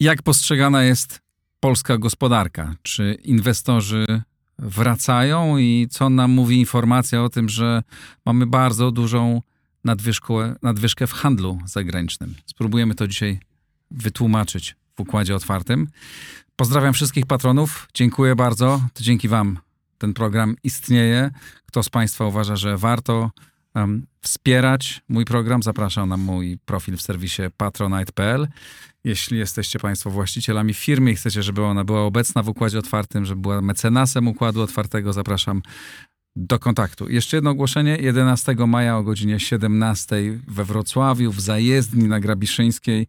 [0.00, 1.20] Jak postrzegana jest
[1.60, 2.74] polska gospodarka?
[2.82, 4.06] Czy inwestorzy
[4.58, 7.82] wracają i co nam mówi informacja o tym, że
[8.26, 9.42] mamy bardzo dużą
[9.84, 12.34] nadwyżkę, nadwyżkę w handlu zagranicznym?
[12.46, 13.40] Spróbujemy to dzisiaj
[13.90, 15.88] wytłumaczyć w układzie otwartym.
[16.56, 17.88] Pozdrawiam wszystkich patronów.
[17.94, 18.80] Dziękuję bardzo.
[18.94, 19.58] To dzięki Wam
[19.98, 21.30] ten program istnieje.
[21.66, 23.30] Kto z Państwa uważa, że warto
[23.76, 28.48] um, wspierać mój program, zapraszam na mój profil w serwisie patronite.pl.
[29.04, 33.40] Jeśli jesteście Państwo właścicielami firmy i chcecie, żeby ona była obecna w układzie otwartym, żeby
[33.40, 35.62] była mecenasem układu otwartego, zapraszam
[36.36, 37.08] do kontaktu.
[37.08, 37.96] Jeszcze jedno ogłoszenie.
[37.96, 40.16] 11 maja o godzinie 17
[40.48, 43.06] we Wrocławiu w zajezdni na Grabiszyńskiej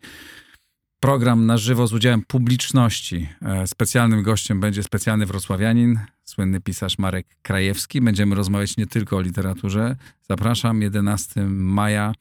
[0.99, 3.29] program na żywo z udziałem publiczności.
[3.41, 8.01] E, specjalnym gościem będzie specjalny wrocławianin, słynny pisarz Marek Krajewski.
[8.01, 9.95] Będziemy rozmawiać nie tylko o literaturze.
[10.29, 12.13] Zapraszam 11 maja,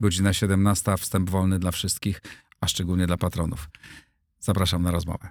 [0.00, 2.22] godzina 17, wstęp wolny dla wszystkich,
[2.60, 3.70] a szczególnie dla patronów.
[4.40, 5.28] Zapraszam na rozmowę.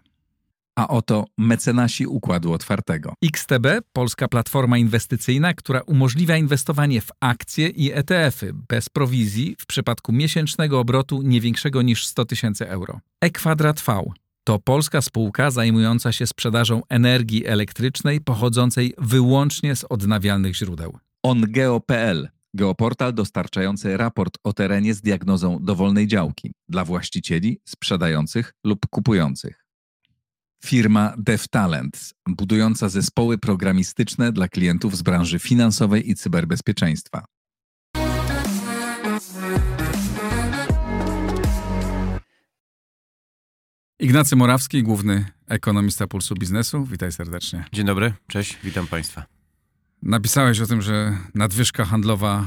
[0.75, 3.13] A oto mecenasi Układu Otwartego.
[3.23, 10.13] XTB, polska platforma inwestycyjna, która umożliwia inwestowanie w akcje i ETF-y bez prowizji w przypadku
[10.13, 12.99] miesięcznego obrotu nie większego niż 100 tysięcy euro.
[13.21, 14.03] E-Kwadrat V
[14.43, 20.97] to polska spółka zajmująca się sprzedażą energii elektrycznej pochodzącej wyłącznie z odnawialnych źródeł.
[21.23, 29.65] OnGeo.pl Geoportal dostarczający raport o terenie z diagnozą dowolnej działki dla właścicieli, sprzedających lub kupujących.
[30.65, 37.25] Firma DevTalent, budująca zespoły programistyczne dla klientów z branży finansowej i cyberbezpieczeństwa.
[44.01, 46.85] Ignacy Morawski, główny ekonomista Pulsu Biznesu.
[46.85, 47.65] Witaj serdecznie.
[47.73, 49.25] Dzień dobry, cześć, witam Państwa.
[50.03, 52.45] Napisałeś o tym, że nadwyżka handlowa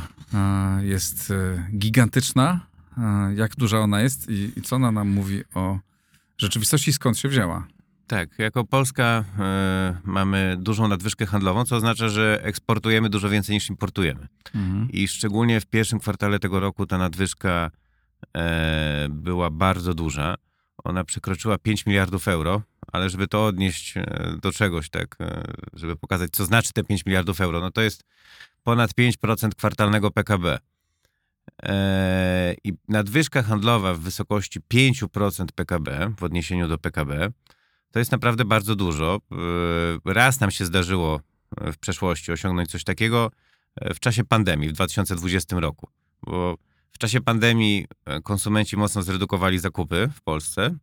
[0.80, 2.66] jest e, gigantyczna.
[3.36, 5.78] Jak duża ona jest i co ona nam mówi o
[6.38, 7.66] rzeczywistości, skąd się wzięła?
[8.06, 9.24] Tak, jako Polska
[9.94, 14.26] y, mamy dużą nadwyżkę handlową, co oznacza, że eksportujemy dużo więcej niż importujemy.
[14.54, 14.88] Mhm.
[14.90, 17.70] I szczególnie w pierwszym kwartale tego roku ta nadwyżka
[18.24, 18.40] y,
[19.08, 20.34] była bardzo duża.
[20.84, 22.62] Ona przekroczyła 5 miliardów euro,
[22.92, 23.94] ale żeby to odnieść
[24.42, 25.16] do czegoś, tak,
[25.72, 28.04] żeby pokazać, co znaczy te 5 miliardów euro, no to jest
[28.62, 30.58] ponad 5% kwartalnego PKB.
[32.64, 37.32] I nadwyżka handlowa w wysokości 5% PKB w odniesieniu do PKB
[37.92, 39.20] to jest naprawdę bardzo dużo.
[40.04, 41.20] Raz nam się zdarzyło
[41.60, 43.30] w przeszłości osiągnąć coś takiego
[43.94, 45.88] w czasie pandemii w 2020 roku,
[46.22, 46.56] bo
[46.94, 47.86] w czasie pandemii
[48.22, 50.74] konsumenci mocno zredukowali zakupy w Polsce,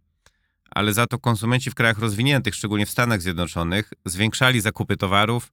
[0.71, 5.51] ale za to konsumenci w krajach rozwiniętych, szczególnie w Stanach Zjednoczonych, zwiększali zakupy towarów,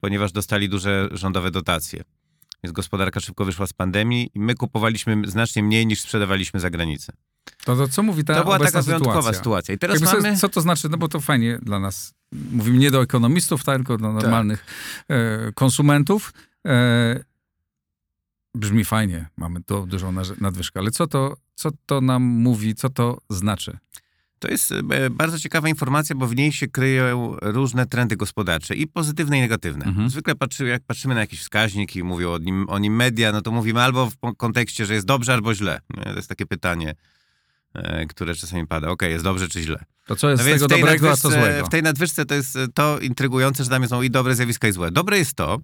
[0.00, 2.02] ponieważ dostali duże rządowe dotacje.
[2.64, 7.12] Więc gospodarka szybko wyszła z pandemii i my kupowaliśmy znacznie mniej niż sprzedawaliśmy za granicę.
[7.64, 8.98] To, to co mówi ta To była taka sytuacja?
[8.98, 9.74] wyjątkowa sytuacja.
[9.74, 10.36] I teraz Jakby mamy...
[10.36, 10.88] Co, to znaczy?
[10.88, 12.14] No bo to fajnie dla nas.
[12.52, 14.64] Mówimy nie do ekonomistów, tak, tylko do normalnych
[14.96, 15.16] tak.
[15.16, 16.32] e, konsumentów.
[18.56, 22.90] E, brzmi fajnie, mamy to dużą nadwyżkę, ale co to, co to nam mówi, co
[22.90, 23.78] to znaczy?
[24.38, 28.86] To jest e, bardzo ciekawa informacja, bo w niej się kryją różne trendy gospodarcze i
[28.86, 29.84] pozytywne i negatywne.
[29.84, 30.10] Mhm.
[30.10, 33.42] Zwykle patrzy, jak patrzymy na jakiś wskaźnik i mówią o nim, o nim media, no
[33.42, 35.80] to mówimy albo w kontekście, że jest dobrze, albo źle.
[36.04, 36.94] To jest takie pytanie
[37.76, 38.86] E, które czasami pada.
[38.86, 39.84] Okej, okay, jest dobrze czy źle.
[40.06, 41.66] To co jest no z tego dobrego, a co złego?
[41.66, 44.90] W tej nadwyżce to jest to intrygujące, że tam są i dobre zjawiska, i złe.
[44.90, 45.58] Dobre jest to,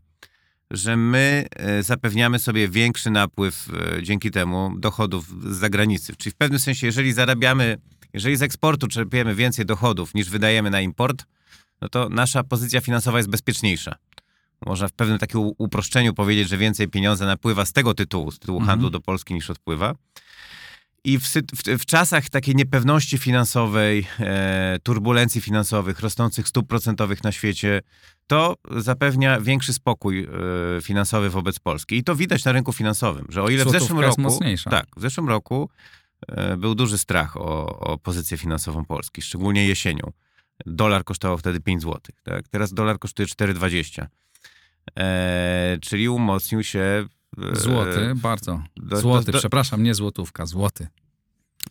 [0.72, 3.68] że my e, zapewniamy sobie większy napływ
[3.98, 6.16] e, dzięki temu dochodów z zagranicy.
[6.16, 7.78] Czyli w pewnym sensie, jeżeli zarabiamy,
[8.12, 11.24] jeżeli z eksportu czerpiemy więcej dochodów niż wydajemy na import,
[11.80, 13.94] no to nasza pozycja finansowa jest bezpieczniejsza.
[14.66, 18.58] Można w pewnym takim uproszczeniu powiedzieć, że więcej pieniądza napływa z tego tytułu, z tytułu
[18.58, 18.70] mhm.
[18.70, 19.94] handlu do Polski niż odpływa.
[21.04, 27.32] I w, w, w, czasach takiej niepewności finansowej, e, turbulencji finansowych, rosnących stóp procentowych na
[27.32, 27.82] świecie,
[28.26, 30.28] to zapewnia większy spokój e,
[30.82, 31.96] finansowy wobec Polski.
[31.96, 34.20] I to widać na rynku finansowym, że o ile Złotówka w zeszłym roku.
[34.20, 34.70] Mocniejsza.
[34.70, 35.70] Tak, w zeszłym roku
[36.28, 40.12] e, był duży strach o, o pozycję finansową Polski, szczególnie jesienią.
[40.66, 42.00] Dolar kosztował wtedy 5 zł.
[42.22, 42.48] Tak?
[42.48, 44.06] Teraz dolar kosztuje 4,20.
[44.98, 47.06] E, czyli umocnił się
[47.52, 48.62] Złoty, bardzo.
[48.92, 50.88] Złoty, przepraszam, nie złotówka, złoty.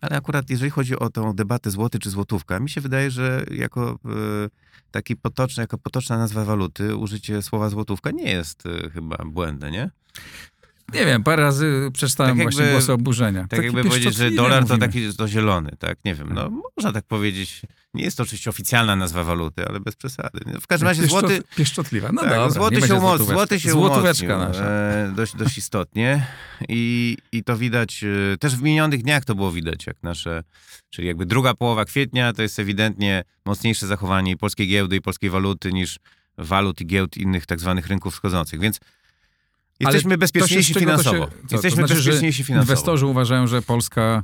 [0.02, 4.00] Ale akurat jeżeli chodzi o tą debatę złoty czy złotówka, mi się wydaje, że jako
[4.92, 8.64] taki potoczny, jako potoczna nazwa waluty, użycie słowa złotówka nie jest
[8.94, 9.92] chyba błędne, nie?
[10.94, 13.48] Nie wiem, parę razy przeczytałem Tak właśnie jakby- głosy oburzenia.
[13.48, 15.98] Tak jakby powiedzieć, że dolar to taki to zielony, tak?
[16.06, 17.62] Nie wiem, no można tak powiedzieć.
[17.94, 20.40] Nie jest to oczywiście oficjalna nazwa waluty, ale bez przesady.
[20.62, 22.12] W każdym razie Pieszczot- złoty, Pieszczotliwa.
[22.12, 24.64] No tak, dobra, złoty, się umoc, złoty się Złotóweczka nasza.
[24.64, 26.28] E, dość, dość istotnie
[26.70, 28.04] I, i to widać,
[28.34, 30.44] e, też w minionych dniach to było widać, jak nasze,
[30.90, 35.74] czyli jakby druga połowa kwietnia to jest ewidentnie mocniejsze zachowanie polskiej giełdy i polskiej waluty
[35.74, 36.00] niż
[36.38, 38.80] walut i giełd innych tak zwanych rynków wschodzących, więc
[39.82, 41.26] jesteśmy To bezpieczniejsi to się- finansowo.
[41.28, 42.72] co, to jesteśmy znaczy, że bezpieczniejsi finansowo.
[42.74, 44.24] Inwestorzy uważają, że Polska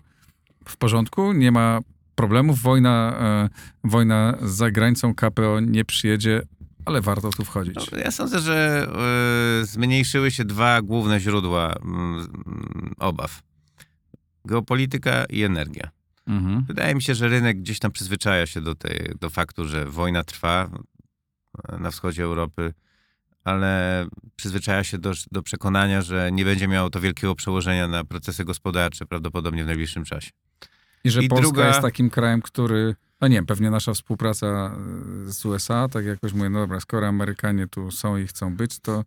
[0.68, 1.80] w porządku, nie ma
[2.16, 3.18] problemów, wojna,
[3.84, 6.42] e, wojna za granicą KPO nie przyjedzie,
[6.86, 7.76] ale warto tu wchodzić.
[7.92, 8.88] No, ja sądzę, że
[9.62, 13.42] y, zmniejszyły się dwa główne źródła mm, mm, obaw.
[14.46, 15.90] Geopolityka i energia.
[16.28, 16.64] Mhm.
[16.68, 20.24] Wydaje mi się, że rynek gdzieś tam przyzwyczaja się do, tej, do faktu, że wojna
[20.24, 20.70] trwa
[21.70, 22.74] e, na wschodzie Europy,
[23.48, 24.06] ale
[24.36, 29.06] przyzwyczaja się do, do przekonania, że nie będzie miało to wielkiego przełożenia na procesy gospodarcze
[29.06, 30.32] prawdopodobnie w najbliższym czasie.
[31.04, 32.96] I że I Polska druga- jest takim krajem, który.
[33.22, 37.08] No nie wiem, pewnie nasza współpraca e, z USA, tak jakoś mówię, no dobra, skoro
[37.08, 39.04] Amerykanie tu są i chcą być, to.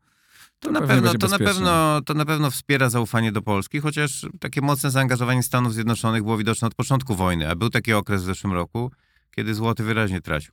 [0.61, 4.27] To na, pewnie pewno, to, na pewno, to na pewno wspiera zaufanie do Polski, chociaż
[4.41, 8.25] takie mocne zaangażowanie Stanów Zjednoczonych było widoczne od początku wojny, a był taki okres w
[8.25, 8.91] zeszłym roku,
[9.31, 10.53] kiedy złoty wyraźnie tracił.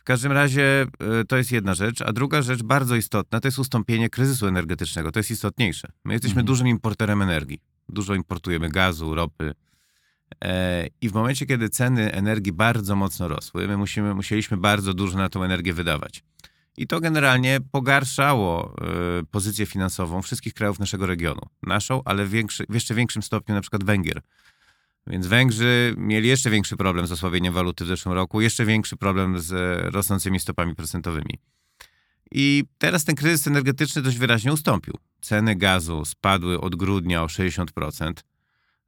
[0.00, 0.86] W każdym razie
[1.22, 5.12] y, to jest jedna rzecz, a druga rzecz bardzo istotna to jest ustąpienie kryzysu energetycznego.
[5.12, 5.88] To jest istotniejsze.
[6.04, 6.46] My jesteśmy Mhm.
[6.46, 7.60] dużym importerem energii.
[7.88, 9.54] Dużo importujemy gazu, ropy.
[10.44, 15.18] E, I w momencie, kiedy ceny energii bardzo mocno rosły, my musimy, musieliśmy bardzo dużo
[15.18, 16.24] na tą energię wydawać.
[16.76, 18.74] I to generalnie pogarszało
[19.20, 21.40] y, pozycję finansową wszystkich krajów naszego regionu.
[21.62, 24.20] Naszą, ale w, większy, w jeszcze większym stopniu na przykład Węgier.
[25.06, 29.38] Więc Węgrzy mieli jeszcze większy problem z osłabieniem waluty w zeszłym roku, jeszcze większy problem
[29.40, 31.38] z e, rosnącymi stopami procentowymi.
[32.32, 34.94] I teraz ten kryzys energetyczny dość wyraźnie ustąpił.
[35.20, 38.12] Ceny gazu spadły od grudnia o 60%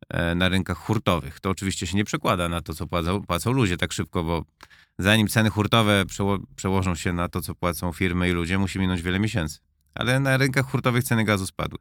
[0.09, 1.41] e, na rynkach hurtowych.
[1.41, 4.45] To oczywiście się nie przekłada na to, co płacą, płacą ludzie tak szybko, bo
[4.99, 9.03] zanim ceny hurtowe przeło, przełożą się na to, co płacą firmy i ludzie, musi minąć
[9.03, 9.59] wiele miesięcy.
[9.95, 11.79] Ale na rynkach hurtowych ceny gazu spadły.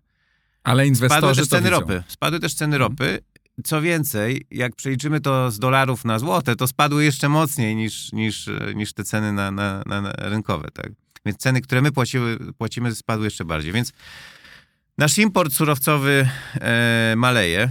[0.63, 1.79] Ale Spadły inwestorzy też to ceny widzą.
[1.81, 2.03] ropy.
[2.07, 2.91] Spadły też ceny Mhm.
[2.91, 3.19] ropy.
[3.63, 8.49] Co więcej, jak przeliczymy to z dolarów na złote, to spadły jeszcze mocniej niż, niż,
[8.75, 10.67] niż te ceny na, na, na, rynkowe.
[10.73, 10.91] Tak?
[11.25, 13.71] Więc ceny, które my płaciły, płacimy, spadły jeszcze bardziej.
[13.71, 13.91] Więc
[14.97, 16.29] nasz import surowcowy
[16.61, 17.69] e, maleje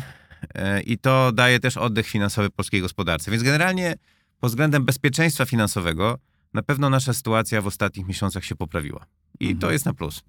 [0.54, 3.30] e, i to daje też oddech finansowy polskiej gospodarce.
[3.30, 3.94] Więc generalnie
[4.40, 6.18] pod względem bezpieczeństwa finansowego
[6.54, 9.06] na pewno nasza sytuacja w ostatnich miesiącach się poprawiła.
[9.40, 9.60] I Mhm.
[9.60, 10.22] to jest na plus.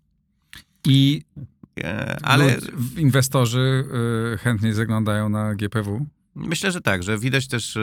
[0.85, 1.21] I
[2.21, 3.85] ale lud- inwestorzy
[4.33, 6.05] y, chętnie zaglądają na GPW.
[6.35, 7.81] Myślę, że tak, że widać też, e,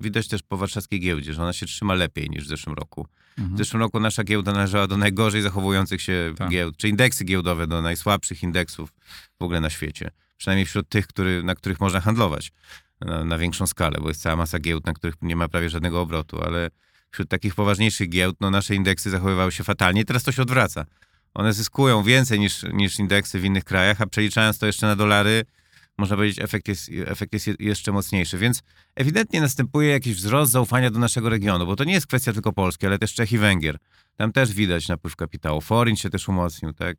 [0.00, 3.06] widać też po warszawskiej giełdzie, że ona się trzyma lepiej niż w zeszłym roku.
[3.36, 3.58] W Mhm.
[3.58, 6.50] zeszłym roku nasza giełda należała do najgorzej zachowujących się Tak.
[6.50, 8.92] giełd, czy indeksy giełdowe do najsłabszych indeksów
[9.38, 10.10] w ogóle na świecie.
[10.36, 12.52] Przynajmniej wśród tych, który, na których można handlować
[13.00, 16.00] na, na większą skalę, bo jest cała masa giełd, na których nie ma prawie żadnego
[16.00, 16.70] obrotu, ale
[17.10, 20.84] wśród takich poważniejszych giełd, no nasze indeksy zachowywały się fatalnie i teraz to się odwraca.
[21.34, 25.44] One zyskują więcej niż, niż indeksy w innych krajach, a przeliczając to jeszcze na dolary,
[25.98, 28.38] można powiedzieć, efekt jest, efekt jest je- jeszcze mocniejszy.
[28.38, 28.62] Więc
[28.94, 32.86] ewidentnie następuje jakiś wzrost zaufania do naszego regionu, bo to nie jest kwestia tylko Polski,
[32.86, 33.78] ale też Czech i Węgier.
[34.16, 35.60] Tam też widać napływ kapitału.
[35.60, 36.96] Forin się też umocnił, tak?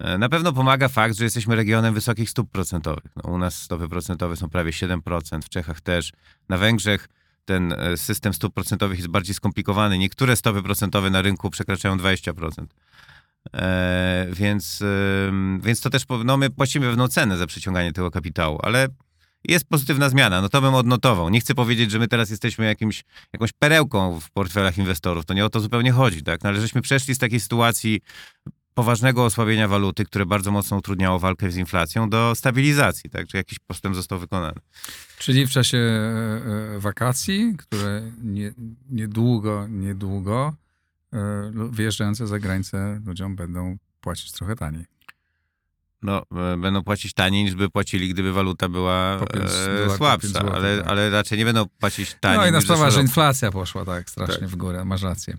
[0.00, 3.12] E, Na pewno pomaga fakt, że jesteśmy regionem wysokich stóp procentowych.
[3.16, 6.12] No, u nas stopy procentowe są prawie 7%, w Czechach też.
[6.48, 7.08] Na Węgrzech
[7.44, 9.98] ten e, system stóp procentowych jest bardziej skomplikowany.
[9.98, 12.66] Niektóre stopy procentowe na rynku przekraczają 20%.
[13.54, 14.82] E, więc,
[15.62, 18.88] więc to też, no my płacimy pewną cenę za przyciąganie tego kapitału, ale
[19.44, 21.30] jest pozytywna zmiana, no to bym odnotował.
[21.30, 25.44] Nie chcę powiedzieć, że my teraz jesteśmy jakimś, jakąś perełką w portfelach inwestorów, to nie
[25.44, 26.42] o to zupełnie chodzi, tak?
[26.42, 28.00] No, ale żeśmy przeszli z takiej sytuacji
[28.74, 33.26] poważnego osłabienia waluty, które bardzo mocno utrudniało walkę z inflacją, do stabilizacji, tak?
[33.26, 34.60] Czy jakiś postęp został wykonany.
[35.18, 38.52] Czyli w czasie e, e, wakacji, które nie,
[38.90, 40.54] niedługo, niedługo
[41.52, 44.84] wyjeżdżające za granicę ludziom będą płacić trochę taniej.
[46.02, 46.22] No,
[46.58, 50.86] będą płacić taniej, niż by płacili, gdyby waluta była pięć e, słabsza, złotych, ale, tak.
[50.86, 54.40] ale raczej nie będą płacić taniej no i na sprawa, że inflacja poszła tak strasznie
[54.40, 54.48] Tak.
[54.48, 55.36] w górę, masz rację.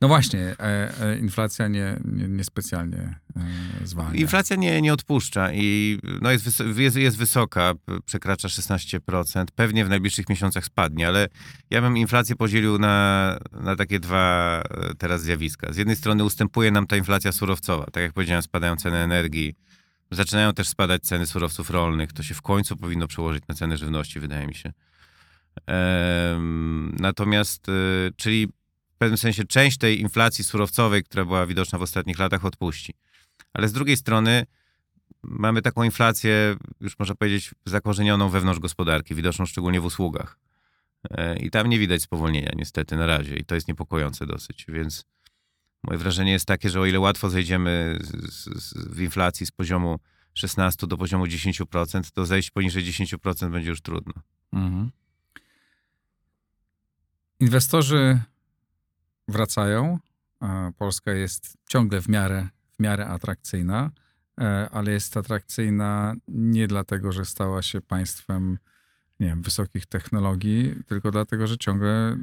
[0.00, 4.20] No właśnie, e, e, inflacja nie, nie, niespecjalnie e, zwalnia.
[4.20, 7.74] Inflacja nie, nie odpuszcza i no jest, wys- jest, jest wysoka,
[8.04, 9.44] przekracza 16%.
[9.54, 11.28] Pewnie w najbliższych miesiącach spadnie, ale
[11.70, 15.72] ja bym inflację podzielił na, na takie dwa e, teraz zjawiska.
[15.72, 17.84] Z jednej strony ustępuje nam ta inflacja surowcowa.
[17.84, 19.54] Tak jak powiedziałem, spadają ceny energii.
[20.10, 22.12] Zaczynają też spadać ceny surowców rolnych.
[22.12, 24.72] To się w końcu powinno przełożyć na ceny żywności, wydaje mi się.
[26.98, 27.72] Natomiast, y,
[28.16, 28.48] czyli
[28.96, 32.94] w pewnym sensie część tej inflacji surowcowej, która była widoczna w ostatnich latach, odpuści.
[33.54, 34.46] Ale z drugiej strony
[35.22, 40.38] mamy taką inflację, już można powiedzieć, zakorzenioną wewnątrz gospodarki, widoczną szczególnie w usługach.
[41.10, 45.04] E, I tam nie widać spowolnienia niestety na razie i to jest niepokojące dosyć, więc
[45.82, 49.98] moje wrażenie jest takie, że o ile łatwo zejdziemy z, z, w inflacji z poziomu
[50.34, 54.12] 16 do poziomu 10%, to zejść poniżej 10% będzie już trudno.
[54.52, 54.90] Mhm.
[57.40, 58.20] Inwestorzy
[59.28, 59.98] wracają.
[60.78, 63.90] Polska jest ciągle w miarę, w miarę atrakcyjna,
[64.40, 68.58] e, ale jest atrakcyjna nie dlatego, że stała się państwem
[69.20, 72.16] nie wiem, wysokich technologii, tylko dlatego, że ciągle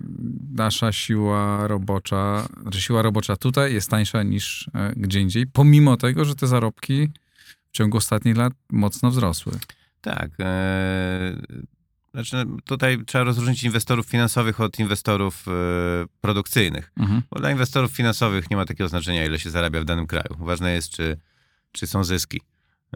[0.52, 6.26] nasza siła robocza, że siła robocza tutaj jest tańsza niż e, gdzie indziej, pomimo tego,
[6.26, 7.12] że te zarobki
[7.72, 9.54] w ciągu ostatnich lat mocno wzrosły.
[10.02, 10.32] Tak.
[12.14, 15.52] Znaczy, tutaj trzeba rozróżnić inwestorów finansowych od inwestorów e,
[16.22, 16.92] produkcyjnych.
[16.98, 17.22] Mhm.
[17.32, 20.36] Bo dla inwestorów finansowych nie ma takiego znaczenia, ile się zarabia w danym kraju.
[20.40, 21.18] Ważne jest, czy,
[21.72, 22.42] czy są zyski,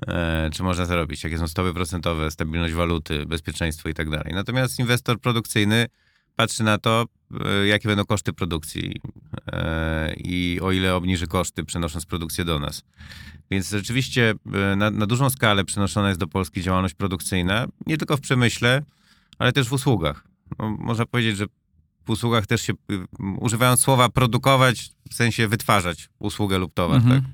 [0.07, 4.33] e, czy można zarobić, jakie są stopy procentowe, stabilność waluty, bezpieczeństwo i tak dalej.
[4.33, 5.85] Natomiast inwestor produkcyjny
[6.35, 7.05] patrzy na to,
[7.45, 9.01] e, jakie będą koszty produkcji
[10.17, 12.83] i o ile obniży koszty, przenosząc produkcję do nas.
[13.51, 14.33] Więc rzeczywiście
[14.77, 18.83] na, na dużą skalę przenoszona jest do Polski działalność produkcyjna, nie tylko w przemyśle,
[19.37, 20.23] ale też w usługach.
[20.59, 21.45] No, można powiedzieć, że
[22.05, 22.73] w usługach też się,
[23.39, 27.21] używając słowa produkować, w sensie wytwarzać usługę lub towar, mhm.
[27.21, 27.31] tak?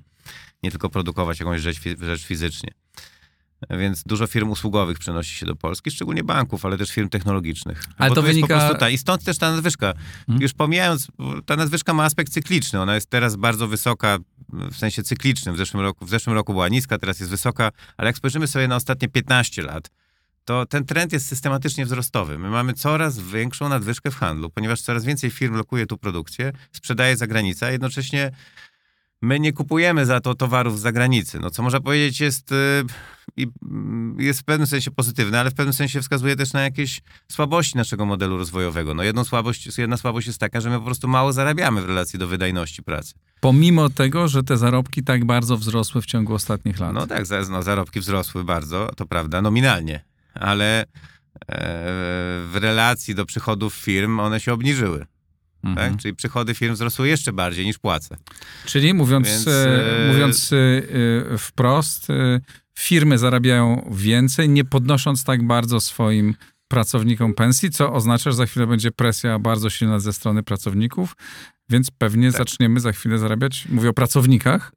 [0.63, 2.69] Nie tylko produkować jakąś rzecz, rzecz fizycznie.
[3.69, 7.83] Więc dużo firm usługowych przenosi się do Polski, szczególnie banków, ale też firm technologicznych.
[7.97, 8.73] Ale to, to wynika...
[8.73, 9.93] ta, I stąd też ta nadwyżka.
[10.27, 10.41] Hmm.
[10.41, 11.07] Już pomijając,
[11.45, 12.81] ta nadwyżka ma aspekt cykliczny.
[12.81, 14.17] Ona jest teraz bardzo wysoka
[14.49, 15.55] w sensie cyklicznym.
[15.55, 18.67] W zeszłym roku, w zeszłym roku była niska, teraz jest wysoka, ale jak spojrzymy sobie
[18.67, 19.89] na ostatnie 15 lat,
[20.45, 22.39] to ten trend jest systematycznie wzrostowy.
[22.39, 27.17] My mamy coraz większą nadwyżkę w handlu, ponieważ coraz więcej firm lokuje tu produkcję, sprzedaje
[27.17, 28.31] za granicę, a jednocześnie
[29.23, 31.39] my nie kupujemy za to towarów z zagranicy.
[31.39, 32.85] No co można powiedzieć jest, y,
[34.17, 38.05] jest w pewnym sensie pozytywne, ale w pewnym sensie wskazuje też na jakieś słabości naszego
[38.05, 38.93] modelu rozwojowego.
[38.93, 42.19] No jedną słabość, jedna słabość jest taka, że my po prostu mało zarabiamy w relacji
[42.19, 43.13] do wydajności pracy.
[43.39, 46.93] Pomimo tego, że te zarobki tak bardzo wzrosły w ciągu ostatnich lat.
[46.93, 50.85] No tak, no, zarobki wzrosły bardzo, to prawda, nominalnie, ale e,
[52.47, 55.05] w relacji do przychodów firm one się obniżyły.
[55.63, 55.71] Tak?
[55.71, 55.97] Mhm.
[55.97, 58.17] Czyli przychody firm wzrosły jeszcze bardziej niż płace.
[58.65, 62.39] Czyli mówiąc, Więc, e, mówiąc e, wprost, e,
[62.79, 66.35] firmy zarabiają więcej, nie podnosząc tak bardzo swoim
[66.67, 71.15] pracownikom pensji, co oznacza, że za chwilę będzie presja bardzo silna ze strony pracowników,
[71.69, 72.37] więc pewnie tak.
[72.37, 74.71] zaczniemy za chwilę zarabiać, mówię o pracownikach,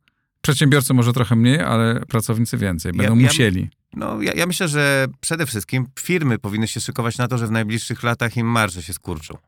[0.46, 2.92] Przedsiębiorcy może trochę mniej, ale pracownicy więcej.
[2.92, 3.68] Będą ja, musieli.
[3.96, 7.50] No, ja, ja, myślę, że przede wszystkim firmy powinny się szykować na to, że w
[7.50, 9.38] najbliższych latach im marże się skurczą.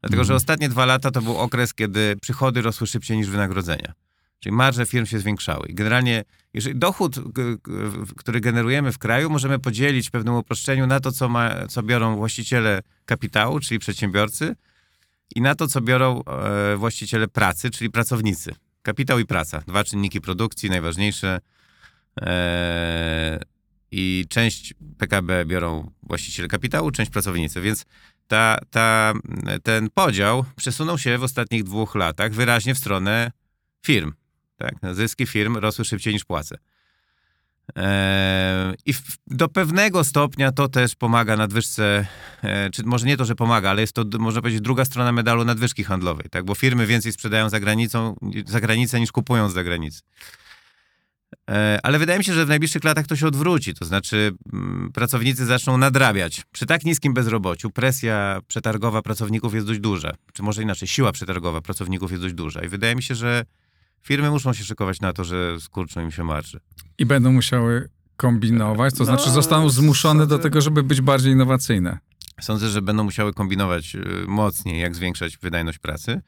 [0.00, 0.36] Dlatego, że mhm.
[0.36, 3.92] ostatnie dwa lata to był okres, kiedy przychody rosły szybciej niż wynagrodzenia.
[4.38, 5.68] Czyli marże firm się zwiększały.
[5.68, 7.16] I generalnie, jeżeli dochód,
[8.16, 12.16] który generujemy w kraju, możemy podzielić w pewnym uproszczeniu na to, co, ma, co biorą
[12.16, 14.56] właściciele kapitału, czyli przedsiębiorcy,
[15.34, 18.54] i na to, co biorą e, właściciele pracy, czyli pracownicy.
[18.82, 19.62] Kapitał i praca.
[19.66, 21.40] Dwa czynniki produkcji, najważniejsze.
[22.20, 23.40] E,
[23.90, 27.60] I część PKB biorą właściciele kapitału, część pracownicy.
[27.60, 27.84] Więc
[28.28, 29.12] ta, ta,
[29.62, 33.32] ten podział przesunął się w ostatnich dwóch latach wyraźnie w stronę
[33.86, 34.12] firm.
[34.56, 34.74] Tak?
[34.92, 36.58] Zyski firm rosły szybciej niż płace.
[37.76, 38.94] Eee, I
[39.26, 42.06] do pewnego stopnia to też pomaga nadwyżce,
[42.42, 45.44] e, czy może nie to, że pomaga, ale jest to, można powiedzieć, druga strona medalu
[45.44, 46.44] nadwyżki handlowej, tak?
[46.44, 48.16] bo firmy więcej sprzedają za, granicą,
[48.46, 50.00] za granicę niż kupują z zagranicy.
[51.50, 53.74] E, ale wydaje mi się, że w najbliższych latach to się odwróci.
[53.74, 56.42] To znaczy, mm, pracownicy zaczną nadrabiać.
[56.52, 60.14] Przy tak niskim bezrobociu presja przetargowa pracowników jest dość duża.
[60.32, 62.62] Czy może inaczej, siła przetargowa pracowników jest dość duża.
[62.62, 63.44] I wydaje mi się, że
[64.02, 66.60] firmy muszą się szykować na to, że skurczą im się marży.
[66.98, 71.32] I będą musiały kombinować, to no, znaczy zostaną zmuszone sądzę, do tego, żeby być bardziej
[71.32, 71.98] innowacyjne.
[72.40, 76.20] Sądzę, że będą musiały kombinować y, mocniej, jak zwiększać wydajność pracy.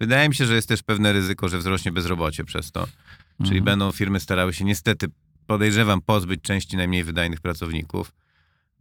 [0.00, 2.86] Wydaje mi się, że jest też pewne ryzyko, że wzrośnie bezrobocie przez to.
[3.38, 3.64] Czyli mhm.
[3.64, 5.06] będą firmy starały się niestety,
[5.46, 8.12] podejrzewam, pozbyć części najmniej wydajnych pracowników.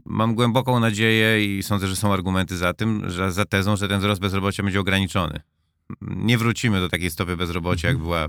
[0.05, 3.99] Mam głęboką nadzieję i sądzę, że są argumenty za tym, że za tezą, że ten
[3.99, 5.39] wzrost bezrobocia będzie ograniczony.
[6.01, 8.05] Nie wrócimy do takiej stopy bezrobocia, jak mhm.
[8.05, 8.27] była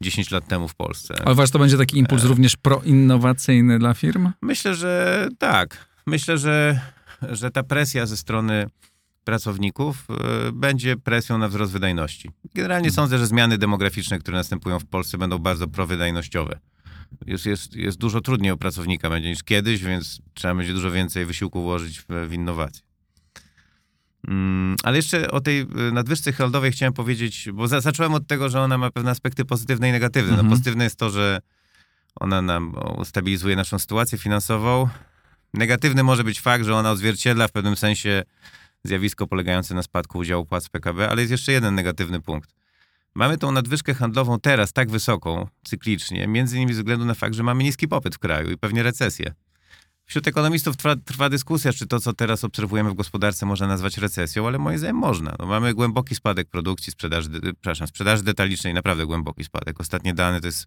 [0.00, 1.14] 10 lat temu w Polsce.
[1.24, 2.28] Ale uważasz, to będzie taki impuls e...
[2.28, 4.30] również proinnowacyjny dla firm?
[4.42, 5.86] Myślę, że tak.
[6.06, 6.80] Myślę, że,
[7.22, 8.66] że ta presja ze strony
[9.26, 12.30] pracowników e, będzie presją na wzrost wydajności.
[12.54, 12.94] Generalnie mhm.
[12.94, 16.58] sądzę, że zmiany demograficzne, które następują w Polsce będą bardzo prowydajnościowe.
[17.26, 21.26] Jest, jest, jest dużo trudniej o pracownika będzie niż kiedyś, więc trzeba będzie dużo więcej
[21.26, 22.82] wysiłku włożyć w, w innowacje.
[24.28, 28.48] Mm, ale jeszcze o tej e, nadwyżce handlowej chciałem powiedzieć, bo za, zacząłem od tego,
[28.48, 30.30] że ona ma pewne aspekty pozytywne i negatywne.
[30.30, 30.46] No, mhm.
[30.46, 31.40] No, pozytywne jest to, że
[32.14, 34.88] ona nam stabilizuje naszą sytuację finansową.
[35.54, 38.22] Negatywny może być fakt, że ona odzwierciedla w pewnym sensie
[38.86, 42.50] zjawisko polegające na spadku udziału płac PKB, ale jest jeszcze jeden negatywny punkt.
[43.14, 47.42] Mamy tą nadwyżkę handlową teraz tak wysoką, cyklicznie, między innymi ze względu na fakt, że
[47.42, 49.34] mamy niski popyt w kraju i pewnie recesję.
[50.08, 54.46] Wśród ekonomistów trwa, trwa, dyskusja, czy to, co teraz obserwujemy w gospodarce, można nazwać recesją,
[54.46, 55.36] ale moim zdaniem można.
[55.38, 59.80] No, mamy głęboki spadek produkcji, sprzedaży, de, przepraszam, sprzedaży detalicznej, naprawdę głęboki spadek.
[59.80, 60.66] Ostatnie dane to jest,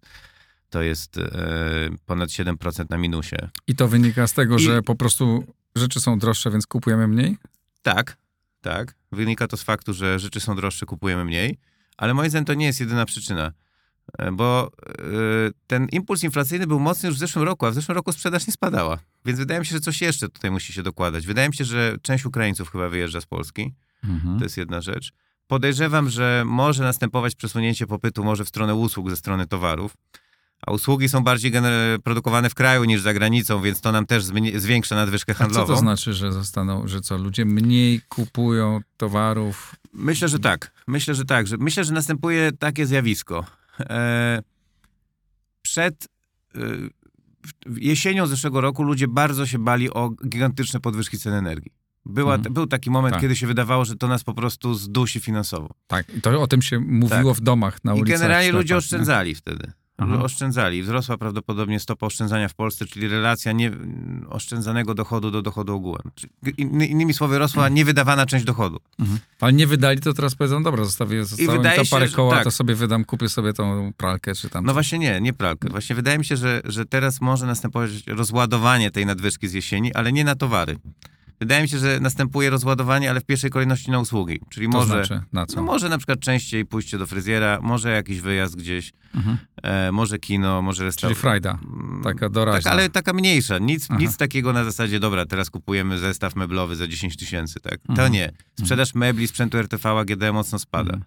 [0.70, 3.36] to jest e, ponad 7% na minusie.
[3.66, 5.44] I to wynika z tego, I- że po prostu
[5.76, 7.36] rzeczy są droższe, więc kupujemy mniej?
[7.82, 8.16] Tak,
[8.60, 8.94] tak.
[9.12, 11.58] Wynika to z faktu, że rzeczy są droższe, kupujemy mniej,
[11.96, 13.52] ale moim zdaniem to nie jest jedyna przyczyna.
[14.18, 15.02] E, Bo e,
[15.66, 18.52] ten impuls inflacyjny był mocny już w zeszłym roku, a w zeszłym roku sprzedaż nie
[18.52, 18.98] spadała.
[19.24, 21.26] Więc wydaje mi się, że coś jeszcze tutaj musi się dokładać.
[21.26, 23.74] Wydaje mi się, że część Ukraińców chyba wyjeżdża z Polski.
[24.04, 24.38] Mhm.
[24.38, 25.12] To jest jedna rzecz.
[25.46, 29.96] Podejrzewam, że może następować przesunięcie popytu może w stronę usług ze strony towarów,
[30.66, 31.52] a usługi są bardziej
[32.04, 34.24] produkowane w kraju niż za granicą, więc to nam też
[34.56, 35.74] zwiększa nadwyżkę A co handlową.
[35.74, 39.74] to znaczy, że zostaną, że co, ludzie mniej kupują towarów?
[39.92, 40.72] Myślę, że tak.
[40.86, 41.46] Myślę, że tak.
[41.46, 43.44] Że myślę, że następuje takie zjawisko.
[43.80, 44.42] E,
[45.62, 46.08] przed
[46.54, 46.58] e,
[47.76, 51.72] jesienią zeszłego roku ludzie bardzo się bali o gigantyczne podwyżki cen energii.
[52.06, 52.54] Była, Mhm.
[52.54, 53.22] Był taki moment, Tak.
[53.22, 55.68] kiedy się wydawało, że to nas po prostu zdusi finansowo.
[55.86, 58.20] Tak, i to o tym się mówiło w domach, na I ulicach.
[58.20, 59.72] generalnie w ludzie oszczędzali wtedy.
[60.00, 60.22] Aha.
[60.22, 60.82] Oszczędzali.
[60.82, 63.72] Wzrosła prawdopodobnie stopa oszczędzania w Polsce, czyli relacja nie,
[64.28, 66.02] oszczędzanego dochodu do dochodu ogółem.
[66.58, 68.80] Innymi słowy, rosła niewydawana część dochodu.
[68.98, 69.18] Mhm.
[69.40, 72.34] Ale nie wydali, to teraz powiedzą, dobra, zostawię, zostało mi to się, parę że koła,
[72.34, 72.44] tak.
[72.44, 74.66] to sobie wydam, kupię sobie tą pralkę czy tam.
[74.66, 75.68] No właśnie nie, nie pralkę.
[75.68, 80.12] Właśnie wydaje mi się, że, że teraz może następować rozładowanie tej nadwyżki z jesieni, ale
[80.12, 80.76] nie na towary.
[81.40, 84.40] Wydaje mi się, że następuje rozładowanie, ale w pierwszej kolejności na usługi.
[84.50, 85.56] Czyli to może, znaczy, na co?
[85.56, 89.38] no może na przykład częściej pójście do fryzjera, może jakiś wyjazd gdzieś, Mhm.
[89.62, 91.20] e, może kino, może Czyli restauracja.
[91.22, 91.58] frajda,
[92.04, 92.60] taka doraźna.
[92.70, 93.58] Tak, ale taka mniejsza.
[93.58, 94.00] Nic, Aha.
[94.00, 97.78] nic takiego na zasadzie, dobra, teraz kupujemy zestaw meblowy za 10 tysięcy, tak?
[97.86, 98.12] To Mhm.
[98.12, 98.32] nie.
[98.58, 100.92] Sprzedaż mebli, sprzętu RTV AGD mocno spada.
[100.94, 101.04] Mhm.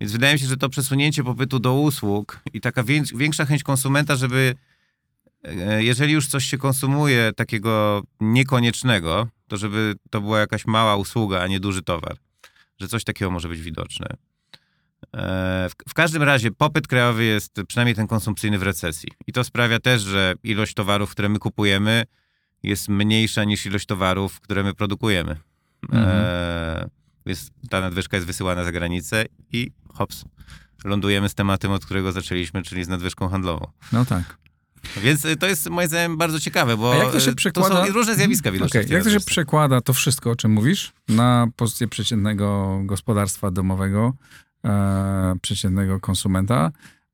[0.00, 3.62] Więc wydaje mi się, że to przesunięcie popytu do usług i taka wię- większa chęć
[3.62, 4.54] konsumenta, żeby
[5.44, 11.40] e, jeżeli już coś się konsumuje takiego niekoniecznego, to żeby to była jakaś mała usługa,
[11.40, 12.16] a nie duży towar.
[12.80, 14.06] Że coś takiego może być widoczne.
[15.14, 19.08] E, W, każdym razie popyt krajowy jest przynajmniej ten konsumpcyjny w recesji.
[19.26, 22.04] I to sprawia też, że ilość towarów, które my kupujemy,
[22.62, 25.36] jest mniejsza niż ilość towarów, które my produkujemy.
[25.92, 26.88] E,
[27.26, 30.24] jest, ta nadwyżka jest wysyłana za granicę i hops,
[30.84, 33.66] lądujemy z tematem, od którego zaczęliśmy, czyli z nadwyżką handlową.
[33.92, 34.38] No tak.
[35.02, 37.86] Więc y, to jest moim zdaniem bardzo ciekawe, bo A jak to się y, przekłada...
[37.86, 38.80] są różne zjawiska widoczne.
[38.80, 42.80] Okej, w tej Jak to się przekłada, to wszystko, o czym mówisz, na pozycję przeciętnego
[42.84, 44.12] gospodarstwa domowego,
[44.64, 46.72] e, przeciętnego konsumenta?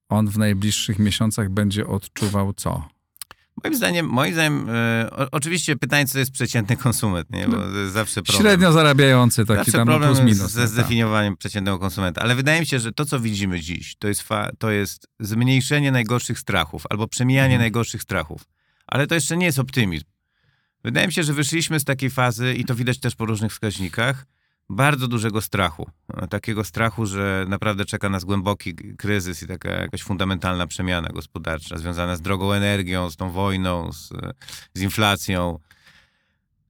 [0.09, 2.89] On w najbliższych miesiącach będzie odczuwał co?
[3.65, 7.49] Moim zdaniem, moim zdaniem e, oczywiście pytanie, co jest przeciętny konsument, nie?
[7.49, 8.43] bo jest zawsze problem.
[8.43, 10.51] Średnio zarabiający, taki Zawsze tam problem plus minus.
[10.51, 10.67] ze nie?
[10.69, 12.23] zdefiniowaniem przeciętnego konsumenta.
[12.23, 15.93] Ale wydaje mi się, że to, co widzimy dziś, to jest, fa- to jest zmniejszenie
[15.93, 17.61] najgorszych strachów albo przemijanie Mhm.
[17.61, 18.43] najgorszych strachów.
[18.87, 20.05] Ale to jeszcze nie jest optymizm.
[20.85, 24.27] Wydaje mi się, że wyszliśmy z takiej fazy, i to widać też po różnych wskaźnikach,
[24.71, 25.91] bardzo dużego strachu.
[26.31, 32.17] Takiego strachu, że naprawdę czeka nas głęboki kryzys i taka jakaś fundamentalna przemiana gospodarcza związana
[32.17, 34.09] z drogą energią, z tą wojną, z,
[34.75, 35.59] z inflacją.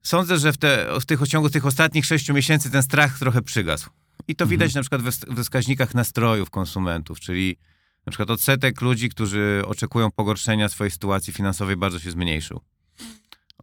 [0.03, 3.41] Sądzę, że w, te, w, tych, w ciągu tych ostatnich sześciu miesięcy ten strach trochę
[3.41, 3.89] przygasł.
[4.27, 7.57] I to widać na przykład we, we wskaźnikach nastrojów konsumentów, czyli
[8.05, 12.61] na przykład odsetek ludzi, którzy oczekują pogorszenia swojej sytuacji finansowej bardzo się zmniejszył.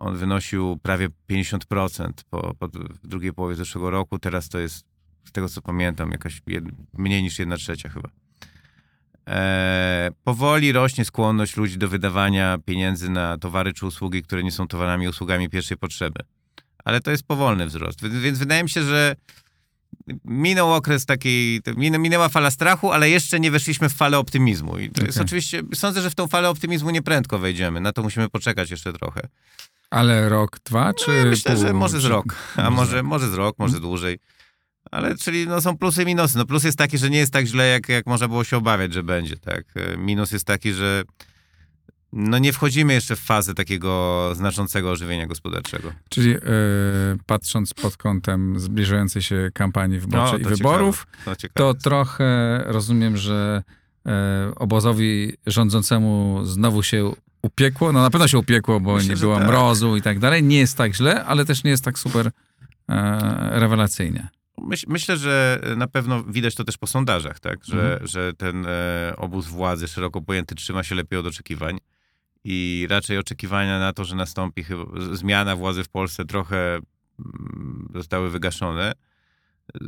[0.00, 2.68] On wynosił prawie 50% po, po
[3.04, 4.18] drugiej połowie zeszłego roku.
[4.18, 4.84] Teraz to jest,
[5.24, 8.08] z tego co pamiętam, jakaś jed, mniej niż 1 trzecia chyba.
[9.28, 14.68] E, powoli rośnie skłonność ludzi do wydawania pieniędzy na towary czy usługi, które nie są
[14.68, 16.20] towarami i usługami pierwszej potrzeby.
[16.84, 18.08] Ale to jest powolny wzrost.
[18.20, 19.16] Więc, wydaje mi się, że
[20.24, 24.78] minął okres takiej, minęła fala strachu, ale jeszcze nie weszliśmy w falę optymizmu.
[24.78, 25.26] I to jest Okej.
[25.26, 27.80] oczywiście, sądzę, że w tą falę optymizmu nieprędko wejdziemy.
[27.80, 29.28] Na to musimy poczekać jeszcze trochę.
[29.90, 32.70] Ale rok, dwa, czy No, ja myślę, pół, że może z czy- rok, a może
[32.70, 33.07] z może, rok.
[33.07, 34.18] może z rok, może dłużej.
[34.90, 36.38] Ale czyli no, są plusy i minusy.
[36.38, 38.92] No, plus jest taki, że nie jest tak źle, jak, jak można było się obawiać,
[38.92, 39.37] że będzie.
[39.37, 39.64] Tak?
[39.77, 41.03] E, Minus jest taki, że
[42.12, 45.92] no, nie wchodzimy jeszcze w fazę takiego znaczącego ożywienia gospodarczego.
[46.11, 46.38] Czyli e,
[47.27, 51.81] patrząc pod kątem zbliżającej się kampanii wyborczej i No, to wyborów, ciekawe, to, ciekawe to
[51.81, 53.62] trochę rozumiem, że
[54.07, 57.12] e, obozowi rządzącemu znowu się
[57.48, 57.92] upiekło.
[57.92, 59.46] No na pewno się upiekło, bo Myślę, nie było tak.
[59.48, 60.42] mrozu i tak dalej.
[60.42, 62.30] Nie jest tak źle, ale też nie jest tak super
[62.88, 64.28] e, rewelacyjnie.
[64.62, 67.64] Myśl, myślę, że na pewno widać to też po sondażach, tak?
[67.64, 68.06] że, Mhm.
[68.06, 71.78] że ten e, obóz władzy szeroko pojęty trzyma się lepiej od oczekiwań.
[72.44, 76.78] i raczej oczekiwania na to, że nastąpi chyba zmiana władzy w Polsce trochę
[77.18, 78.92] mm, zostały wygaszone.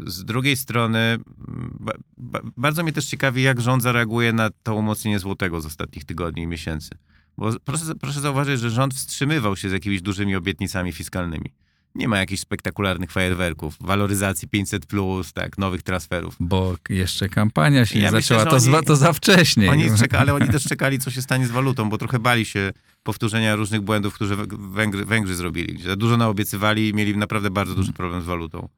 [0.07, 4.75] Z drugiej strony mm, ba, ba, bardzo mnie też ciekawi, jak rząd zareaguje na to
[4.75, 6.91] umocnienie złotego z ostatnich tygodni i miesięcy.
[7.39, 11.51] Bo proszę, proszę zauważyć, że rząd wstrzymywał się z jakimiś dużymi obietnicami fiskalnymi.
[11.95, 14.87] Nie ma jakichś spektakularnych fajerwerków, waloryzacji 500,
[15.35, 16.37] tak, nowych transferów.
[16.41, 19.71] Bo jeszcze kampania się nie Ja myślę, zaczęła, że to, oni- za, to za wcześnie.
[19.71, 22.73] Oni czeka, ale oni też czekali, co się stanie z walutą, bo trochę bali się
[23.03, 25.75] powtórzenia różnych błędów, które Węg- Węgry, Węgrzy zrobili.
[25.75, 28.69] Gdzie dużo naobiecywali i mieli naprawdę bardzo duży problem z walutą.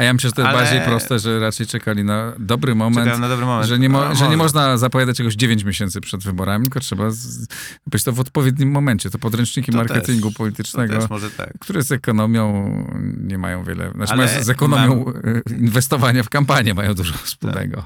[0.00, 3.20] A ja myślę, że to jest Ale- bardziej proste, że raczej czekali na dobry moment.
[3.20, 3.68] Na dobry moment.
[3.68, 7.10] Że nie, mo- A, że nie można zapowiadać czegoś 9 miesięcy przed wyborami, tylko trzeba
[7.10, 7.46] z-
[7.86, 9.10] być to w odpowiednim momencie.
[9.10, 11.52] To podręczniki To marketingu też, politycznego, tak.
[11.60, 12.74] które z ekonomią
[13.20, 13.92] nie mają wiele.
[13.94, 17.84] Znaczy, mają z ekonomią y, inwestowania w kampanię mają dużo wspólnego.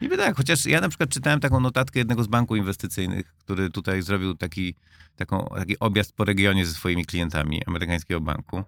[0.00, 4.02] Niby tak, chociaż ja na przykład czytałem taką notatkę jednego z banków inwestycyjnych, który tutaj
[4.02, 4.74] zrobił taki,
[5.16, 8.64] taką, taki objazd po regionie ze swoimi klientami amerykańskiego banku.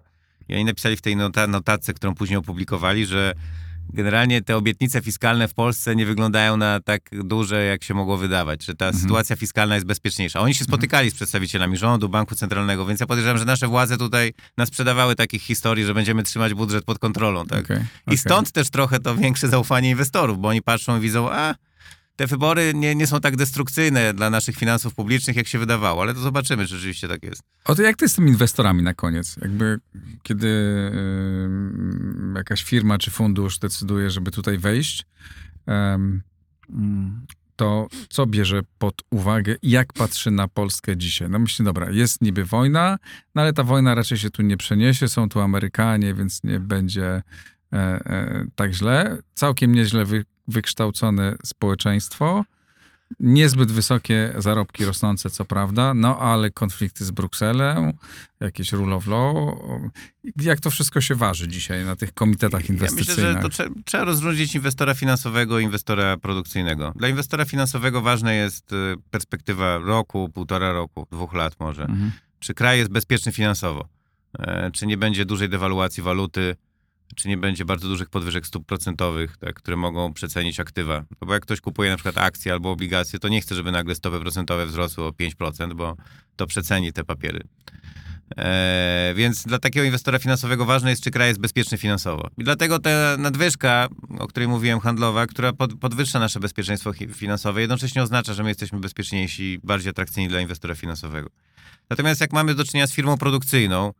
[0.49, 3.33] I oni napisali w tej nota, notatce, którą później opublikowali, że
[3.93, 8.65] generalnie te obietnice fiskalne w Polsce nie wyglądają na tak duże, jak się mogło wydawać,
[8.65, 9.01] że ta Mhm.
[9.01, 10.39] sytuacja fiskalna jest bezpieczniejsza.
[10.39, 14.33] Oni się spotykali z przedstawicielami rządu, banku centralnego, więc ja podejrzewam, że nasze władze tutaj
[14.57, 17.45] nas sprzedawały takich historii, że będziemy trzymać budżet pod kontrolą.
[17.45, 17.63] Tak?
[17.65, 18.17] Okej, I okej.
[18.17, 21.55] stąd też trochę to większe zaufanie inwestorów, bo oni patrzą i widzą, a
[22.17, 26.13] te wybory nie, nie są tak destrukcyjne dla naszych finansów publicznych, jak się wydawało, ale
[26.13, 27.41] to zobaczymy, czy rzeczywiście tak jest.
[27.65, 29.37] O to jak to jest z tymi inwestorami na koniec?
[29.41, 29.79] Jakby
[30.23, 30.47] kiedy
[31.45, 35.05] ym, jakaś firma czy fundusz decyduje, żeby tutaj wejść,
[35.67, 36.21] mm,
[37.55, 41.29] to co bierze pod uwagę i jak patrzy na Polskę dzisiaj?
[41.29, 42.97] No myśli, dobra, jest niby wojna,
[43.35, 47.05] no ale ta wojna raczej się tu nie przeniesie, są tu Amerykanie, więc nie będzie
[47.05, 47.23] e,
[47.73, 49.17] e, tak źle.
[49.33, 52.43] Całkiem nieźle wy, wykształcone społeczeństwo.
[53.19, 57.93] Niezbyt wysokie zarobki rosnące, co prawda, no ale konflikty z Brukselą,
[58.39, 59.35] jakieś rule of law.
[60.41, 63.35] Jak to wszystko się waży dzisiaj na tych komitetach Ja myślę, inwestycyjnych?
[63.35, 66.93] że to trze- trzeba rozróżnić inwestora finansowego i inwestora produkcyjnego.
[66.95, 68.75] Dla inwestora finansowego ważna jest y,
[69.11, 71.83] perspektywa roku, półtora roku, dwóch lat może.
[71.83, 72.11] Mhm.
[72.39, 73.87] Czy kraj jest bezpieczny finansowo?
[74.39, 76.55] E, Czy nie będzie dużej dewaluacji waluty?
[77.15, 81.05] Czy nie będzie bardzo dużych podwyżek stóp procentowych, tak, które mogą przecenić aktywa?
[81.21, 83.95] No bo jak ktoś kupuje na przykład akcje albo obligacje, to nie chce, żeby nagle
[83.95, 85.97] stopy procentowe wzrosły o 5%, bo
[86.35, 87.43] to przeceni te papiery.
[88.37, 92.29] E, więc dla takiego inwestora finansowego ważne jest, czy kraj jest bezpieczny finansowo.
[92.37, 93.87] I dlatego ta nadwyżka,
[94.19, 98.79] o której mówiłem, handlowa, która pod, podwyższa nasze bezpieczeństwo finansowe, jednocześnie oznacza, że my jesteśmy
[98.79, 101.29] bezpieczniejsi i bardziej atrakcyjni dla inwestora finansowego.
[101.89, 103.91] Natomiast jak mamy do czynienia z firmą produkcyjną,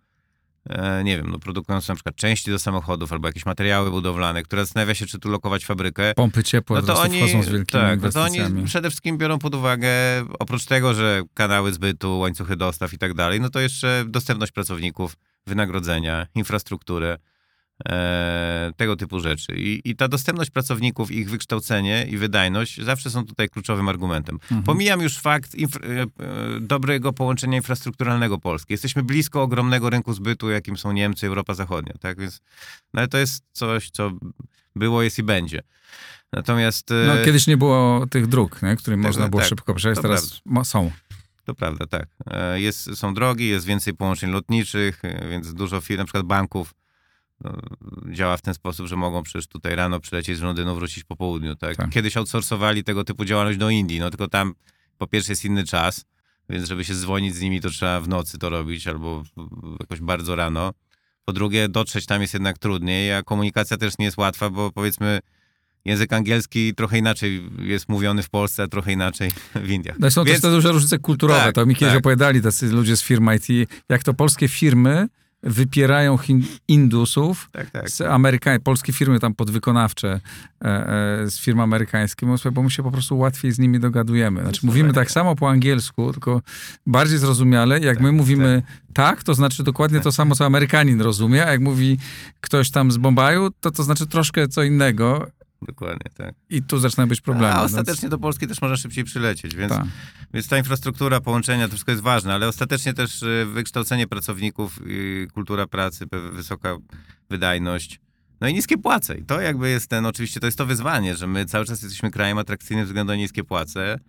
[1.04, 4.96] nie wiem, no, produkującą na przykład części do samochodów albo jakieś materiały budowlane, która zastanawia
[4.96, 8.12] się, czy tu lokować fabrykę, Pompy ciepła no to oni, wchodzą z wielkimi tak, no
[8.12, 9.90] to oni przede wszystkim biorą pod uwagę,
[10.40, 15.16] oprócz tego, że kanały zbytu, łańcuchy dostaw i tak dalej, no to jeszcze dostępność pracowników,
[15.48, 17.37] wynagrodzenia, infrastrukturę, e,
[18.78, 19.56] tego typu rzeczy.
[19.56, 24.36] I, I ta dostępność pracowników, ich wykształcenie i wydajność zawsze są tutaj kluczowym argumentem.
[24.36, 24.64] Mhm.
[24.64, 26.08] Pomijam już fakt e, e,
[26.62, 28.74] dobrego połączenia infrastrukturalnego Polski.
[28.74, 32.20] Jesteśmy blisko ogromnego rynku zbytu, jakim są Niemcy, Europa Zachodnia, tak?
[32.20, 32.42] Więc,
[32.94, 34.12] no ale to jest coś, co
[34.76, 35.62] było, jest i będzie.
[36.34, 39.74] Natomiast e, No, kiedyś nie było tych dróg, nie, którym Tak, można było tak, szybko
[39.74, 40.92] przejść, teraz są.
[41.46, 42.08] to prawda, tak.
[42.28, 46.74] E, Jest, są drogi, jest więcej połączeń lotniczych, e, więc dużo firm, na przykład banków,
[48.12, 51.56] działa w ten sposób, że mogą przecież tutaj rano przylecieć z Londynu, wrócić po południu.
[51.56, 51.76] Tak?
[51.76, 51.90] Tak.
[51.90, 54.54] Kiedyś outsourcowali tego typu działalność do Indii, no tylko tam
[54.98, 56.06] po pierwsze jest inny czas,
[56.50, 59.24] więc żeby się dzwonić z nimi, to trzeba w nocy to robić albo
[59.80, 60.74] jakoś bardzo rano.
[61.26, 65.20] Po drugie, dotrzeć tam jest jednak trudniej, a komunikacja też nie jest łatwa, bo powiedzmy
[65.86, 69.32] język angielski trochę inaczej jest mówiony w Polsce, a trochę inaczej
[69.66, 70.00] w Indiach.
[70.00, 71.40] No i są Więc- też te duże różnice kulturowe.
[71.40, 72.00] Tak, to mi kiedyś tak.
[72.00, 75.08] opowiadali tacy ludzie z firm IT, jak to polskie firmy
[75.44, 77.90] wypierają hin- Indusów Tak, tak.
[77.90, 78.60] z Ameryka...
[78.64, 80.20] polskie firmy tam podwykonawcze
[80.62, 80.68] e,
[81.24, 84.42] e, z firm amerykańskich, bo my się po prostu łatwiej z nimi dogadujemy.
[84.42, 86.42] Znaczy mówimy tak samo po angielsku, tylko
[86.86, 87.80] bardziej zrozumiale.
[87.80, 91.98] Jak my mówimy tak, to znaczy dokładnie to samo, co Amerykanin rozumie, a jak mówi
[92.42, 95.28] ktoś tam z Bombaju, to to znaczy troszkę co innego
[95.62, 96.36] Dokładnie, tak.
[96.50, 97.54] i tu zaczynają być problemy.
[97.54, 99.86] A Więc- ostatecznie do Polski też można szybciej przylecieć, więc, tak.
[100.34, 104.80] więc ta infrastruktura, połączenia, to wszystko jest ważne, ale ostatecznie też y, wykształcenie pracowników,
[105.34, 106.78] kultura pracy, wysoka
[107.30, 108.00] wydajność,
[108.42, 109.18] no i niskie płace.
[109.18, 112.12] I to jakby jest ten, oczywiście to jest to wyzwanie, że my cały czas jesteśmy
[112.12, 114.00] krajem atrakcyjnym ze względu na niskie płace.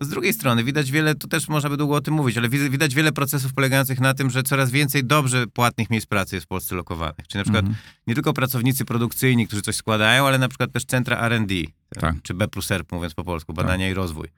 [0.00, 2.94] Z drugiej strony widać wiele, tu też można by długo o tym mówić, ale widać,
[2.94, 6.74] wiele procesów polegających na tym, że coraz więcej dobrze płatnych miejsc pracy jest w Polsce
[6.74, 7.26] lokowanych.
[7.28, 7.82] Czyli na przykład Mhm.
[8.06, 11.54] nie tylko pracownicy produkcyjni, którzy coś składają, ale na przykład też centra R&D,
[12.00, 12.14] Tak.
[12.22, 14.28] czy B plus R, mówiąc po polsku, badania i rozwój.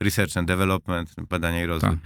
[0.00, 1.90] Research and Development, badania i rozwój.
[1.90, 1.98] Tak.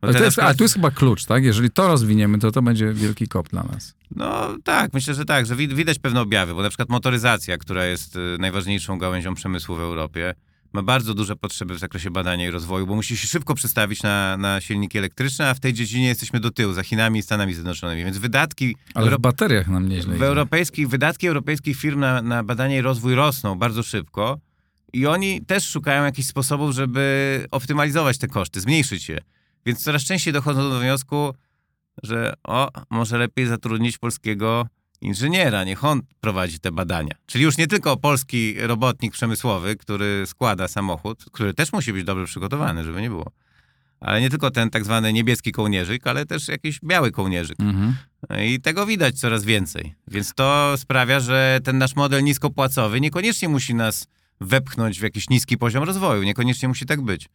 [0.00, 1.44] Ale, to jest, przykład- ale tu jest chyba klucz, tak?
[1.44, 3.94] Jeżeli to rozwiniemy, to to będzie wielki kop dla nas.
[4.16, 7.84] No tak, myślę, że tak, że wi- widać pewne objawy, bo na przykład motoryzacja, która
[7.84, 10.34] jest y, najważniejszą gałęzią przemysłu w Europie,
[10.72, 14.36] ma bardzo duże potrzeby w zakresie badania i rozwoju, bo musi się szybko przestawić na,
[14.36, 18.04] na silniki elektryczne, a w tej dziedzinie jesteśmy do tyłu, za Chinami i Stanami Zjednoczonymi,
[18.04, 22.44] więc wydatki Ale Euro- w bateriach nam nieźle w europejskich, wydatki europejskich firm na, na
[22.44, 24.38] badanie i rozwój rosną bardzo szybko
[24.92, 29.18] i oni też szukają jakichś sposobów, żeby optymalizować te koszty, zmniejszyć je.
[29.66, 31.34] Więc coraz częściej dochodzą do wniosku,
[32.02, 34.66] że o, może lepiej zatrudnić polskiego
[35.00, 37.14] inżyniera, niech on prowadzi te badania.
[37.26, 42.24] Czyli już nie tylko polski robotnik przemysłowy, który składa samochód, który też musi być dobrze
[42.24, 43.32] przygotowany, żeby nie było.
[44.00, 47.60] Ale nie tylko ten tak zwany niebieski kołnierzyk, ale też jakiś biały kołnierzyk.
[47.60, 47.94] Mhm.
[48.44, 49.94] I tego widać coraz więcej.
[50.08, 54.06] Więc to sprawia, że ten nasz model niskopłacowy niekoniecznie musi nas
[54.40, 56.22] wepchnąć w jakiś niski poziom rozwoju.
[56.22, 57.28] Niekoniecznie musi tak być.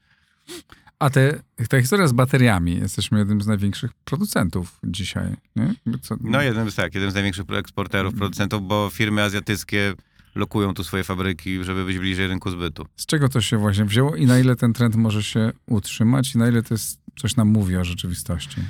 [1.00, 5.74] A te, ta historia z bateriami, jesteśmy jednym z największych producentów dzisiaj, nie?
[6.02, 9.94] Co, No jeden z tak, jeden z największych eksporterów, producentów, bo firmy azjatyckie
[10.36, 12.86] lokują tu swoje fabryki, żeby być bliżej rynku zbytu.
[12.96, 16.38] Z czego to się właśnie wzięło i na ile ten trend może się utrzymać i
[16.38, 18.62] na ile to jest, coś nam mówi o rzeczywistości?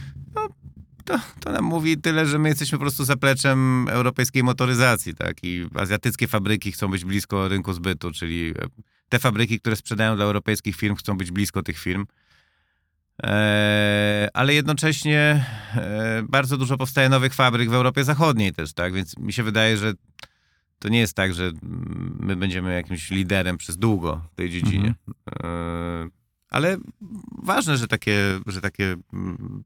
[1.05, 5.37] To, to nam mówi tyle, że my jesteśmy po prostu zapleczem europejskiej motoryzacji, tak?
[5.43, 8.53] I azjatyckie fabryki chcą być blisko rynku zbytu, czyli
[9.15, 12.05] te fabryki, które sprzedają dla europejskich firm, chcą być blisko tych firm.
[13.23, 18.93] Eee, ale jednocześnie e, bardzo dużo powstaje nowych fabryk w Europie Zachodniej też, tak?
[18.93, 19.93] Więc mi się wydaje, że
[20.79, 21.51] to nie jest tak, że
[22.19, 24.93] my będziemy jakimś liderem przez długo w tej dziedzinie.
[25.43, 26.09] Eee,
[26.49, 26.77] ale
[27.43, 29.63] ważne, że takie, że takie mm,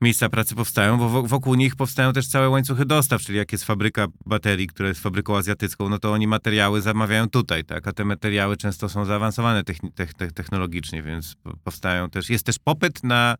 [0.00, 3.64] miejsca pracy powstają, bo wo- wokół nich powstają też całe łańcuchy dostaw, czyli jak jest
[3.64, 8.04] fabryka baterii, która jest fabryką azjatycką, no to oni materiały zamawiają tutaj, tak, a te
[8.04, 9.64] materiały często są zaawansowane
[10.34, 13.36] technologicznie, więc po- powstają też, jest też popyt na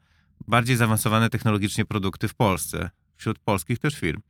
[0.48, 4.20] bardziej zaawansowane technologicznie produkty w Polsce, wśród polskich też firm,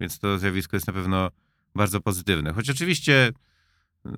[0.00, 1.30] więc to zjawisko jest na pewno
[1.74, 3.32] bardzo pozytywne, choć oczywiście
[4.04, 4.12] yy,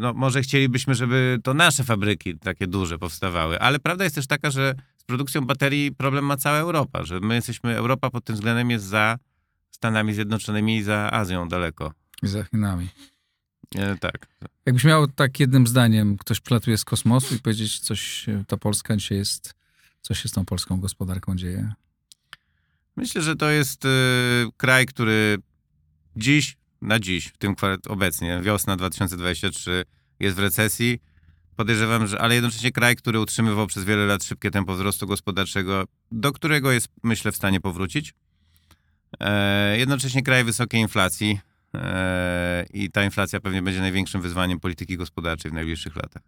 [0.00, 4.50] no, może chcielibyśmy, żeby to nasze fabryki takie duże powstawały, ale prawda jest też taka,
[4.50, 8.70] że z produkcją baterii problem ma cała Europa, że my jesteśmy, Europa pod tym względem
[8.70, 9.18] jest za
[9.70, 11.92] Stanami Zjednoczonymi i za Azją daleko.
[12.22, 12.88] I za Chinami.
[13.76, 14.26] E, tak.
[14.66, 18.96] Jakbyś miał tak jednym zdaniem, ktoś przylatuje z kosmosu i powiedzieć coś, e, ta Polska
[18.96, 19.54] dzisiaj jest,
[20.00, 21.72] co się z tą polską gospodarką dzieje?
[22.96, 23.88] Myślę, że to jest y,
[24.56, 25.38] kraj, który
[26.16, 27.54] dziś, na dziś, w tym
[27.88, 29.84] obecnie, wiosna 2023,
[30.20, 31.00] jest w recesji.
[31.56, 36.32] Podejrzewam, że, ale jednocześnie kraj, który utrzymywał przez wiele lat szybkie tempo wzrostu gospodarczego, do
[36.32, 38.14] którego jest, myślę, w stanie powrócić.
[39.20, 41.40] E, jednocześnie kraj wysokiej inflacji
[41.74, 46.22] e, i ta inflacja pewnie będzie największym wyzwaniem polityki gospodarczej w najbliższych latach.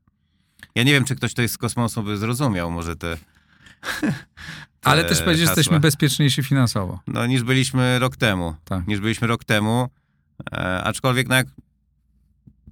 [0.74, 3.16] Ja nie wiem, czy ktoś, kto jest z kosmosu, by zrozumiał może te.
[4.82, 7.00] Ale te też powiedzieć, że jesteśmy bezpieczniejsi finansowo.
[7.06, 8.54] No, niż byliśmy rok temu.
[8.64, 8.86] Tak.
[8.86, 9.88] Niż byliśmy rok temu.
[10.52, 11.46] E, aczkolwiek no, jak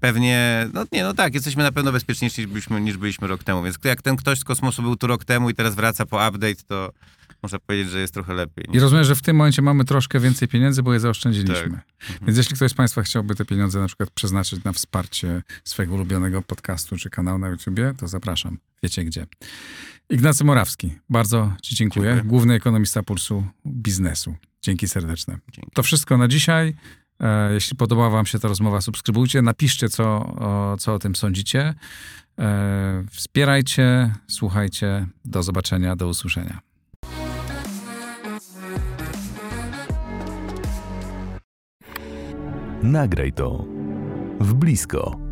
[0.05, 3.63] pewnie, no nie, no tak, jesteśmy na pewno bezpieczniejsi niż byliśmy, niż byliśmy rok temu.
[3.63, 6.63] Więc jak ten ktoś z kosmosu był tu rok temu i teraz wraca po update,
[6.69, 6.93] to
[7.43, 8.65] można powiedzieć, że jest trochę lepiej.
[8.73, 11.71] I rozumiem, że w tym momencie mamy troszkę więcej pieniędzy, bo je zaoszczędziliśmy.
[11.71, 12.19] Tak.
[12.27, 16.43] Więc jeśli ktoś z Państwa chciałby te pieniądze na przykład przeznaczyć na wsparcie swojego ulubionego
[16.43, 18.59] podcastu czy kanału na YouTubie, to zapraszam.
[18.83, 19.27] Wiecie gdzie.
[20.11, 22.11] Ignacy Morawski, bardzo Ci dziękuję.
[22.11, 22.31] Dziękuję.
[22.31, 24.35] Główny ekonomista Pulsu Biznesu.
[24.63, 25.39] Dzięki serdeczne.
[25.53, 25.71] Dzięki.
[25.75, 26.75] To wszystko na dzisiaj.
[27.21, 30.05] E, Jeśli podobała Wam się ta rozmowa, subskrybujcie, napiszcie, co
[30.39, 31.75] o, co o tym sądzicie.
[32.39, 35.07] E, Wspierajcie, słuchajcie.
[35.25, 36.61] Do zobaczenia, do usłyszenia.
[42.83, 43.65] Nagraj to
[44.41, 45.24] w blisko.